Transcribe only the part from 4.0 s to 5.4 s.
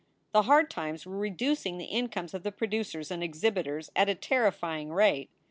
a terrifying rate.